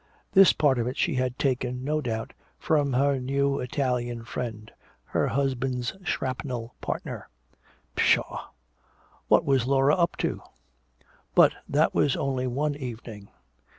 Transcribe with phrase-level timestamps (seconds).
[0.31, 4.71] This part of it she had taken, no doubt, from her new Italian friend,
[5.03, 7.29] her husband's shrapnel partner.
[7.95, 8.47] Pshaw!
[9.27, 10.41] What was Laura up to?
[11.35, 13.29] But that was only one evening.